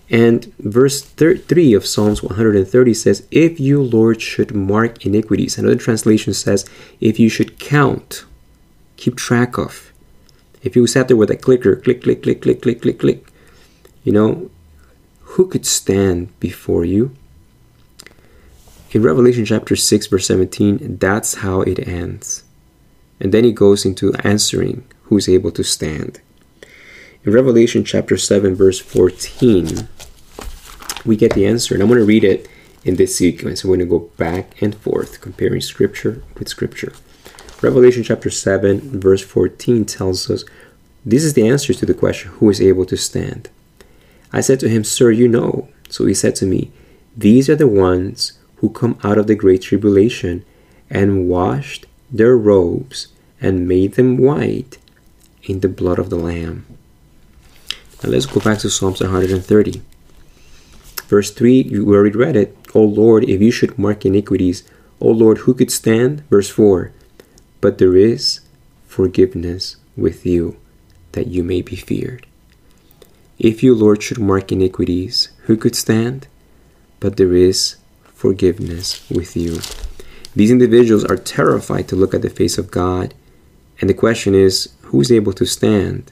And 0.09 0.45
verse 0.59 1.01
3 1.01 1.73
of 1.73 1.85
Psalms 1.85 2.23
130 2.23 2.93
says, 2.93 3.27
If 3.31 3.59
you, 3.59 3.83
Lord, 3.83 4.21
should 4.21 4.55
mark 4.55 5.05
iniquities. 5.05 5.57
Another 5.57 5.75
translation 5.75 6.33
says, 6.33 6.69
If 7.01 7.19
you 7.19 7.27
should 7.27 7.59
count, 7.59 8.23
keep 8.95 9.17
track 9.17 9.57
of. 9.57 9.91
If 10.63 10.77
you 10.77 10.87
sat 10.87 11.09
there 11.09 11.17
with 11.17 11.31
a 11.31 11.35
clicker, 11.35 11.75
click, 11.75 12.01
click, 12.01 12.23
click, 12.23 12.41
click, 12.41 12.61
click, 12.61 12.81
click, 12.81 12.99
click, 12.99 13.27
you 14.05 14.13
know, 14.13 14.49
who 15.19 15.49
could 15.49 15.65
stand 15.65 16.29
before 16.39 16.85
you? 16.85 17.13
In 18.91 19.01
Revelation 19.01 19.43
chapter 19.43 19.75
6, 19.75 20.07
verse 20.07 20.27
17, 20.27 20.97
that's 20.97 21.33
how 21.33 21.59
it 21.59 21.85
ends. 21.85 22.45
And 23.19 23.33
then 23.33 23.43
he 23.43 23.51
goes 23.51 23.83
into 23.83 24.13
answering 24.23 24.85
who's 25.07 25.29
able 25.29 25.51
to 25.51 25.63
stand. 25.63 26.21
In 27.23 27.33
Revelation 27.33 27.83
chapter 27.83 28.17
7, 28.17 28.55
verse 28.55 28.79
14, 28.79 29.87
we 31.05 31.15
get 31.15 31.33
the 31.33 31.45
answer. 31.45 31.73
And 31.73 31.81
I'm 31.81 31.89
going 31.89 31.99
to 31.99 32.05
read 32.05 32.23
it 32.23 32.47
in 32.83 32.95
this 32.95 33.15
sequence. 33.15 33.63
We're 33.63 33.75
going 33.75 33.79
to 33.79 33.85
go 33.85 34.11
back 34.17 34.61
and 34.61 34.75
forth, 34.75 35.21
comparing 35.21 35.61
scripture 35.61 36.23
with 36.37 36.47
scripture. 36.47 36.93
Revelation 37.61 38.03
chapter 38.03 38.29
7, 38.29 38.99
verse 38.99 39.23
14 39.23 39.85
tells 39.85 40.29
us 40.29 40.43
this 41.05 41.23
is 41.23 41.33
the 41.33 41.47
answer 41.47 41.73
to 41.73 41.85
the 41.85 41.93
question 41.93 42.31
who 42.31 42.49
is 42.49 42.61
able 42.61 42.85
to 42.85 42.97
stand. 42.97 43.49
I 44.33 44.41
said 44.41 44.59
to 44.59 44.69
him, 44.69 44.83
Sir, 44.83 45.11
you 45.11 45.27
know. 45.27 45.69
So 45.89 46.05
he 46.05 46.13
said 46.13 46.35
to 46.35 46.45
me, 46.45 46.71
These 47.15 47.49
are 47.49 47.55
the 47.55 47.67
ones 47.67 48.37
who 48.57 48.69
come 48.69 48.99
out 49.03 49.17
of 49.17 49.27
the 49.27 49.35
great 49.35 49.61
tribulation 49.61 50.43
and 50.89 51.29
washed 51.29 51.85
their 52.11 52.37
robes 52.37 53.07
and 53.39 53.67
made 53.67 53.93
them 53.93 54.17
white 54.17 54.77
in 55.49 55.61
the 55.61 55.69
blood 55.69 55.99
of 55.99 56.09
the 56.09 56.15
Lamb. 56.15 56.65
Now 58.03 58.09
let's 58.09 58.25
go 58.25 58.39
back 58.39 58.59
to 58.59 58.69
Psalms 58.69 59.01
130. 59.01 59.81
Verse 61.07 61.31
3, 61.31 61.61
you 61.61 61.93
already 61.93 62.17
read 62.17 62.35
it. 62.35 62.55
O 62.73 62.83
Lord, 62.83 63.23
if 63.23 63.41
you 63.41 63.49
should 63.49 63.79
mark 63.79 64.05
iniquities, 64.05 64.63
O 64.99 65.09
Lord, 65.09 65.39
who 65.39 65.53
could 65.53 65.71
stand? 65.71 66.23
Verse 66.29 66.49
4, 66.49 66.91
but 67.61 67.77
there 67.77 67.95
is 67.95 68.41
forgiveness 68.87 69.77
with 69.95 70.25
you, 70.25 70.57
that 71.13 71.27
you 71.27 71.43
may 71.43 71.61
be 71.61 71.75
feared. 71.75 72.25
If 73.39 73.63
you, 73.63 73.73
Lord, 73.73 74.03
should 74.03 74.19
mark 74.19 74.51
iniquities, 74.51 75.29
who 75.43 75.55
could 75.55 75.75
stand? 75.75 76.27
But 76.99 77.17
there 77.17 77.33
is 77.33 77.77
forgiveness 78.03 79.07
with 79.09 79.37
you. 79.37 79.59
These 80.35 80.51
individuals 80.51 81.05
are 81.05 81.17
terrified 81.17 81.87
to 81.87 81.95
look 81.95 82.13
at 82.13 82.21
the 82.21 82.29
face 82.29 82.57
of 82.57 82.71
God, 82.71 83.13
and 83.79 83.89
the 83.89 83.93
question 83.93 84.35
is, 84.35 84.69
who's 84.87 85.11
able 85.11 85.33
to 85.33 85.45
stand? 85.45 86.11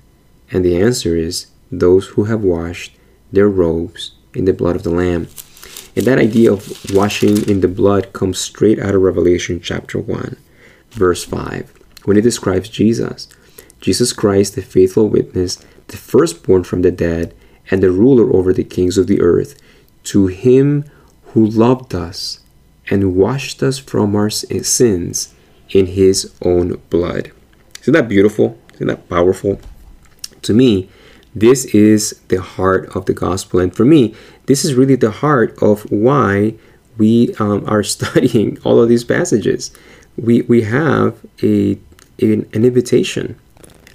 And 0.51 0.63
the 0.63 0.81
answer 0.81 1.15
is, 1.15 1.47
those 1.71 2.09
who 2.09 2.25
have 2.25 2.41
washed 2.41 2.95
their 3.31 3.49
robes 3.49 4.11
in 4.33 4.45
the 4.45 4.53
blood 4.53 4.75
of 4.75 4.83
the 4.83 4.89
Lamb. 4.89 5.27
And 5.95 6.05
that 6.05 6.19
idea 6.19 6.51
of 6.51 6.93
washing 6.93 7.49
in 7.49 7.61
the 7.61 7.67
blood 7.67 8.13
comes 8.13 8.37
straight 8.37 8.79
out 8.79 8.95
of 8.95 9.01
Revelation 9.01 9.59
chapter 9.61 9.97
1, 9.97 10.37
verse 10.91 11.23
5, 11.23 11.73
when 12.03 12.17
it 12.17 12.21
describes 12.21 12.69
Jesus. 12.69 13.27
Jesus 13.81 14.13
Christ, 14.13 14.55
the 14.55 14.61
faithful 14.61 15.07
witness, 15.09 15.63
the 15.87 15.97
firstborn 15.97 16.63
from 16.63 16.81
the 16.81 16.91
dead, 16.91 17.33
and 17.71 17.81
the 17.81 17.91
ruler 17.91 18.31
over 18.35 18.53
the 18.53 18.63
kings 18.63 18.97
of 18.97 19.07
the 19.07 19.21
earth, 19.21 19.59
to 20.03 20.27
him 20.27 20.85
who 21.27 21.45
loved 21.45 21.95
us 21.95 22.39
and 22.89 23.15
washed 23.15 23.63
us 23.63 23.79
from 23.79 24.15
our 24.15 24.29
sins 24.29 25.33
in 25.69 25.87
his 25.87 26.33
own 26.43 26.79
blood. 26.89 27.31
Isn't 27.81 27.93
that 27.93 28.09
beautiful? 28.09 28.59
Isn't 28.75 28.87
that 28.87 29.09
powerful? 29.09 29.59
To 30.43 30.53
me, 30.53 30.89
this 31.33 31.65
is 31.65 32.19
the 32.29 32.41
heart 32.41 32.95
of 32.95 33.05
the 33.05 33.13
gospel. 33.13 33.59
And 33.59 33.75
for 33.75 33.85
me, 33.85 34.15
this 34.45 34.63
is 34.63 34.75
really 34.75 34.95
the 34.95 35.11
heart 35.11 35.57
of 35.61 35.89
why 35.91 36.55
we 36.97 37.35
um, 37.35 37.63
are 37.67 37.83
studying 37.97 38.57
all 38.63 38.81
of 38.81 38.89
these 38.89 39.03
passages. 39.03 39.71
We, 40.17 40.43
we 40.43 40.61
have 40.61 41.17
a, 41.43 41.77
an, 42.19 42.47
an 42.53 42.63
invitation, 42.65 43.37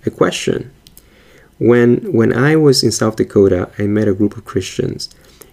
a 0.05 0.11
question. 0.11 0.71
When, 1.59 2.13
when 2.13 2.33
I 2.33 2.57
was 2.57 2.83
in 2.83 2.91
South 2.91 3.17
Dakota, 3.17 3.71
I 3.79 3.83
met 3.83 4.09
a 4.09 4.15
group 4.15 4.37
of 4.37 4.45
Christians 4.45 5.11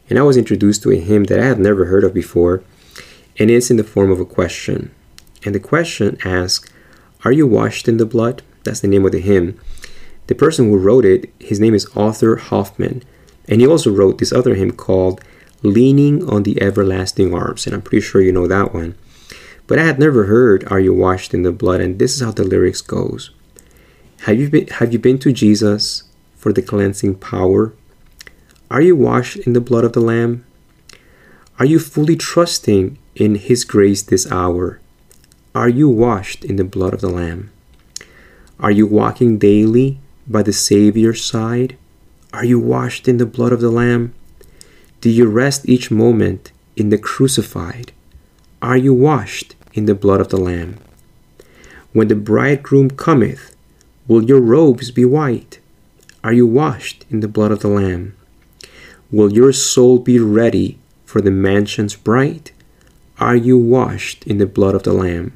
and 0.09 0.17
I 0.17 0.23
was 0.23 0.37
introduced 0.37 0.83
to 0.83 0.91
a 0.91 0.99
hymn 0.99 1.25
that 1.25 1.39
I 1.39 1.45
had 1.45 1.59
never 1.59 1.85
heard 1.85 2.03
of 2.03 2.13
before, 2.13 2.63
and 3.37 3.51
it's 3.51 3.69
in 3.69 3.77
the 3.77 3.83
form 3.83 4.09
of 4.09 4.19
a 4.19 4.25
question. 4.25 4.91
And 5.43 5.53
the 5.53 5.59
question 5.59 6.17
asks, 6.23 6.69
Are 7.25 7.31
you 7.31 7.45
washed 7.45 7.87
in 7.87 7.97
the 7.97 8.05
blood? 8.05 8.41
That's 8.67 8.81
the 8.81 8.87
name 8.89 9.05
of 9.05 9.13
the 9.13 9.21
hymn. 9.21 9.57
The 10.27 10.35
person 10.35 10.69
who 10.69 10.77
wrote 10.77 11.05
it, 11.05 11.31
his 11.39 11.59
name 11.59 11.73
is 11.73 11.87
Arthur 11.95 12.35
Hoffman, 12.35 13.01
and 13.47 13.61
he 13.61 13.67
also 13.67 13.91
wrote 13.91 14.17
this 14.17 14.33
other 14.33 14.55
hymn 14.55 14.71
called 14.71 15.23
Leaning 15.63 16.27
on 16.29 16.43
the 16.43 16.61
Everlasting 16.61 17.33
Arms, 17.33 17.65
and 17.65 17.73
I'm 17.73 17.81
pretty 17.81 18.05
sure 18.05 18.21
you 18.21 18.33
know 18.33 18.45
that 18.45 18.73
one. 18.73 18.95
But 19.67 19.79
I 19.79 19.85
had 19.85 19.99
never 19.99 20.25
heard 20.25 20.69
Are 20.69 20.81
You 20.81 20.93
Washed 20.93 21.33
in 21.33 21.43
the 21.43 21.53
Blood, 21.53 21.79
and 21.79 21.97
this 21.97 22.15
is 22.15 22.21
how 22.21 22.31
the 22.31 22.43
lyrics 22.43 22.81
goes. 22.81 23.31
Have 24.21 24.37
you 24.37 24.49
been, 24.49 24.67
have 24.67 24.91
you 24.91 24.99
been 24.99 25.17
to 25.19 25.31
Jesus 25.31 26.03
for 26.35 26.51
the 26.51 26.61
cleansing 26.61 27.15
power? 27.15 27.73
Are 28.69 28.81
you 28.81 28.97
washed 28.97 29.37
in 29.37 29.53
the 29.53 29.61
blood 29.61 29.85
of 29.85 29.93
the 29.93 30.01
Lamb? 30.01 30.45
Are 31.57 31.65
you 31.65 31.79
fully 31.79 32.17
trusting 32.17 32.97
in 33.15 33.35
His 33.35 33.63
grace 33.63 34.01
this 34.01 34.29
hour? 34.29 34.81
Are 35.55 35.69
you 35.69 35.87
washed 35.87 36.43
in 36.43 36.57
the 36.57 36.65
blood 36.65 36.93
of 36.93 36.99
the 36.99 37.09
Lamb? 37.09 37.51
Are 38.59 38.71
you 38.71 38.87
walking 38.87 39.37
daily 39.37 39.99
by 40.27 40.41
the 40.41 40.51
Savior's 40.51 41.23
side? 41.23 41.77
Are 42.33 42.43
you 42.43 42.59
washed 42.59 43.07
in 43.07 43.17
the 43.17 43.25
blood 43.27 43.53
of 43.53 43.61
the 43.61 43.69
Lamb? 43.69 44.15
Do 44.99 45.11
you 45.11 45.27
rest 45.27 45.69
each 45.69 45.91
moment 45.91 46.51
in 46.75 46.89
the 46.89 46.97
crucified? 46.97 47.91
Are 48.59 48.75
you 48.75 48.95
washed 48.95 49.55
in 49.73 49.85
the 49.85 49.93
blood 49.93 50.19
of 50.19 50.29
the 50.29 50.37
Lamb? 50.37 50.79
When 51.93 52.07
the 52.07 52.15
bridegroom 52.15 52.89
cometh, 52.89 53.55
will 54.07 54.23
your 54.23 54.41
robes 54.41 54.89
be 54.89 55.05
white? 55.05 55.59
Are 56.23 56.33
you 56.33 56.47
washed 56.47 57.05
in 57.11 57.19
the 57.19 57.27
blood 57.27 57.51
of 57.51 57.59
the 57.59 57.67
Lamb? 57.67 58.15
Will 59.11 59.31
your 59.31 59.53
soul 59.53 59.99
be 59.99 60.17
ready 60.17 60.79
for 61.05 61.21
the 61.21 61.29
mansions 61.29 61.95
bright? 61.95 62.51
Are 63.19 63.35
you 63.35 63.55
washed 63.59 64.25
in 64.25 64.39
the 64.39 64.47
blood 64.47 64.73
of 64.73 64.81
the 64.81 64.93
Lamb? 64.93 65.33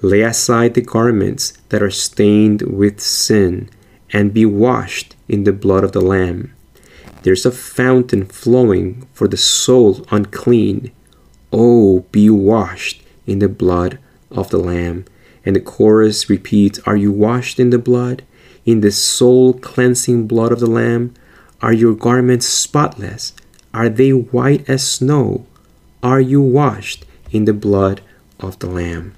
Lay 0.00 0.22
aside 0.22 0.74
the 0.74 0.80
garments 0.80 1.54
that 1.70 1.82
are 1.82 1.90
stained 1.90 2.62
with 2.62 3.00
sin 3.00 3.68
and 4.12 4.32
be 4.32 4.46
washed 4.46 5.16
in 5.28 5.44
the 5.44 5.52
blood 5.52 5.82
of 5.82 5.92
the 5.92 6.00
Lamb. 6.00 6.54
There's 7.22 7.44
a 7.44 7.50
fountain 7.50 8.24
flowing 8.26 9.08
for 9.12 9.26
the 9.26 9.36
soul 9.36 10.06
unclean. 10.10 10.92
Oh, 11.52 12.06
be 12.12 12.30
washed 12.30 13.02
in 13.26 13.40
the 13.40 13.48
blood 13.48 13.98
of 14.30 14.50
the 14.50 14.58
Lamb. 14.58 15.04
And 15.44 15.56
the 15.56 15.60
chorus 15.60 16.30
repeats 16.30 16.78
Are 16.86 16.96
you 16.96 17.10
washed 17.10 17.58
in 17.58 17.70
the 17.70 17.78
blood? 17.78 18.22
In 18.64 18.80
the 18.82 18.92
soul 18.92 19.52
cleansing 19.54 20.28
blood 20.28 20.52
of 20.52 20.60
the 20.60 20.70
Lamb? 20.70 21.14
Are 21.60 21.72
your 21.72 21.94
garments 21.94 22.46
spotless? 22.46 23.32
Are 23.74 23.88
they 23.88 24.10
white 24.10 24.68
as 24.68 24.86
snow? 24.88 25.46
Are 26.02 26.20
you 26.20 26.40
washed 26.40 27.04
in 27.32 27.46
the 27.46 27.52
blood 27.52 28.00
of 28.38 28.60
the 28.60 28.68
Lamb? 28.68 29.14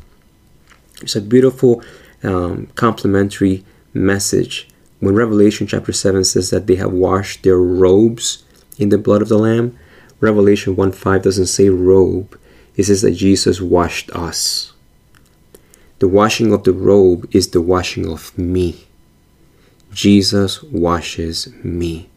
It's 1.00 1.16
a 1.16 1.20
beautiful 1.20 1.82
um, 2.22 2.66
complementary 2.74 3.64
message 3.92 4.68
when 5.00 5.14
Revelation 5.14 5.66
chapter 5.66 5.92
7 5.92 6.24
says 6.24 6.50
that 6.50 6.66
they 6.66 6.76
have 6.76 6.92
washed 6.92 7.42
their 7.42 7.56
robes 7.56 8.44
in 8.78 8.90
the 8.90 8.98
blood 8.98 9.22
of 9.22 9.28
the 9.28 9.38
Lamb, 9.38 9.76
Revelation 10.20 10.76
1 10.76 10.92
5 10.92 11.22
doesn't 11.22 11.46
say 11.46 11.70
robe, 11.70 12.38
it 12.76 12.84
says 12.84 13.00
that 13.02 13.12
Jesus 13.12 13.60
washed 13.60 14.10
us. 14.10 14.74
The 15.98 16.08
washing 16.08 16.52
of 16.52 16.64
the 16.64 16.72
robe 16.72 17.28
is 17.34 17.50
the 17.50 17.62
washing 17.62 18.10
of 18.10 18.36
me. 18.36 18.86
Jesus 19.92 20.62
washes 20.62 21.48
me. 21.64 22.08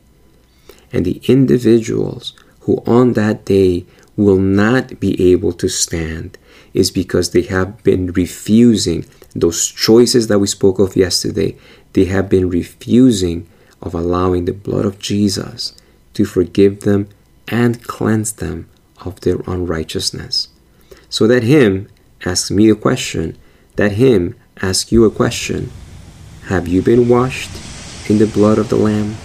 And 0.91 1.05
the 1.05 1.21
individuals 1.27 2.33
who 2.63 2.82
on 2.86 3.13
that 3.13 3.46
day 3.46 3.86
will 4.15 4.38
not 4.38 5.00
be 5.00 5.32
able 5.32 5.53
to 5.53 5.67
stand 5.67 6.38
is 6.74 6.91
because 6.91 7.32
they 7.32 7.43
have 7.43 7.84
been 7.84 8.12
refusing 8.13 9.05
those 9.36 9.67
choices 9.67 10.27
that 10.27 10.39
we 10.39 10.48
spoke 10.48 10.79
of 10.79 10.96
yesterday. 10.96 11.55
They 11.93 12.05
have 12.05 12.29
been 12.29 12.50
refusing 12.50 13.48
of 13.82 13.93
allowing 13.93 14.46
the 14.46 14.53
blood 14.53 14.86
of 14.86 15.00
Jesus 15.00 15.74
to 16.13 16.25
forgive 16.25 16.82
them 16.82 17.10
and 17.48 17.84
cleanse 17.84 18.34
them 18.34 18.70
of 19.05 19.20
their 19.22 19.41
unrighteousness. 19.48 20.48
So 21.10 21.27
that 21.27 21.43
Him 21.43 21.89
asks 22.25 22.50
me 22.50 22.70
a 22.70 22.75
question, 22.75 23.38
that 23.75 23.93
Him 23.93 24.36
asks 24.62 24.91
you 24.91 25.05
a 25.05 25.12
question 25.12 25.72
Have 26.46 26.67
you 26.67 26.82
been 26.82 27.10
washed 27.10 27.51
in 28.10 28.20
the 28.20 28.27
blood 28.27 28.58
of 28.58 28.70
the 28.70 28.77
Lamb? 28.77 29.15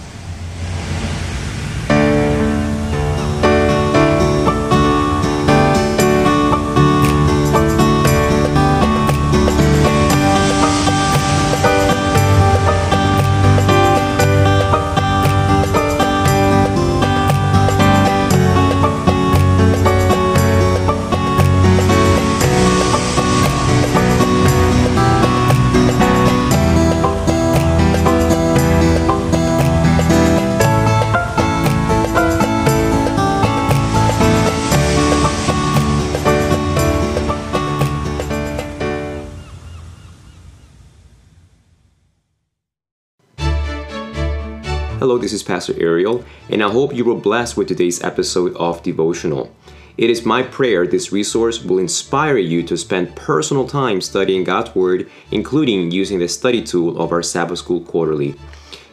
Hello, 44.99 45.17
this 45.17 45.31
is 45.31 45.43
Pastor 45.43 45.73
Ariel, 45.81 46.25
and 46.49 46.61
I 46.61 46.69
hope 46.69 46.93
you 46.93 47.05
were 47.05 47.15
blessed 47.15 47.55
with 47.55 47.69
today's 47.69 48.03
episode 48.03 48.53
of 48.57 48.83
Devotional. 48.83 49.49
It 49.97 50.09
is 50.09 50.25
my 50.25 50.43
prayer 50.43 50.85
this 50.85 51.13
resource 51.13 51.63
will 51.63 51.79
inspire 51.79 52.37
you 52.37 52.63
to 52.63 52.75
spend 52.75 53.15
personal 53.15 53.65
time 53.65 54.01
studying 54.01 54.43
God's 54.43 54.75
Word, 54.75 55.09
including 55.31 55.91
using 55.91 56.19
the 56.19 56.27
study 56.27 56.61
tool 56.61 57.01
of 57.01 57.13
our 57.13 57.23
Sabbath 57.23 57.59
School 57.59 57.79
Quarterly. 57.79 58.35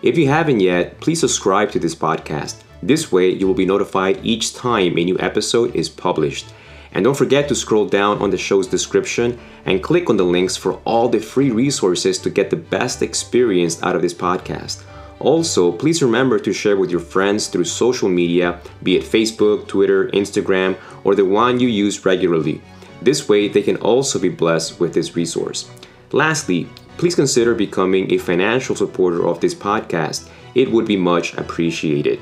If 0.01 0.17
you 0.17 0.29
haven't 0.29 0.61
yet, 0.61 1.01
please 1.01 1.19
subscribe 1.19 1.73
to 1.73 1.81
this 1.81 1.97
podcast. 1.97 2.63
This 2.85 3.11
way, 3.11 3.31
you 3.31 3.49
will 3.49 3.55
be 3.55 3.67
notified 3.67 4.25
each 4.25 4.55
time 4.55 4.97
a 4.97 5.05
new 5.05 5.19
episode 5.19 5.75
is 5.75 5.89
published. 5.89 6.47
And 6.93 7.03
don't 7.03 7.19
forget 7.19 7.49
to 7.49 7.57
scroll 7.57 7.87
down 7.87 8.23
on 8.23 8.31
the 8.31 8.39
show's 8.39 8.69
description 8.69 9.41
and 9.65 9.83
click 9.83 10.09
on 10.09 10.19
the 10.19 10.23
links 10.23 10.57
for 10.57 10.75
all 10.85 11.09
the 11.09 11.19
free 11.19 11.51
resources 11.51 12.21
to 12.21 12.31
get 12.31 12.51
the 12.51 12.57
best 12.57 13.03
experience 13.03 13.83
out 13.83 13.97
of 13.97 14.03
this 14.03 14.15
podcast. 14.15 14.85
Also, 15.18 15.73
please 15.73 16.02
remember 16.02 16.38
to 16.38 16.52
share 16.52 16.76
with 16.76 16.90
your 16.90 17.00
friends 17.00 17.49
through 17.49 17.64
social 17.64 18.08
media, 18.08 18.61
be 18.82 18.96
it 18.96 19.02
Facebook, 19.02 19.66
Twitter, 19.66 20.08
Instagram, 20.08 20.76
or 21.04 21.14
the 21.14 21.25
one 21.25 21.58
you 21.58 21.68
use 21.68 22.04
regularly. 22.04 22.61
This 23.00 23.28
way, 23.28 23.49
they 23.49 23.62
can 23.62 23.76
also 23.76 24.18
be 24.18 24.28
blessed 24.28 24.78
with 24.78 24.92
this 24.92 25.16
resource. 25.16 25.70
Lastly, 26.12 26.68
please 26.99 27.14
consider 27.14 27.54
becoming 27.54 28.12
a 28.12 28.18
financial 28.18 28.76
supporter 28.76 29.26
of 29.26 29.40
this 29.40 29.54
podcast. 29.54 30.28
It 30.54 30.70
would 30.70 30.87
be 30.87 30.96
much 30.96 31.35
appreciated. 31.35 32.20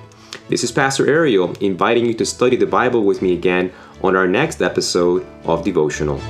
This 0.49 0.65
is 0.65 0.73
Pastor 0.73 1.09
Ariel 1.09 1.55
inviting 1.61 2.07
you 2.07 2.15
to 2.15 2.27
study 2.27 2.57
the 2.57 2.67
Bible 2.67 3.05
with 3.05 3.23
me 3.23 3.33
again 3.33 3.73
on 4.03 4.17
our 4.17 4.27
next 4.27 4.61
episode 4.63 5.27
of 5.45 5.65
Devotional. 5.65 6.21